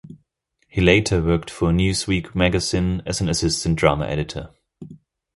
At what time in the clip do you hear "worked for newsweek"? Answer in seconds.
1.21-2.33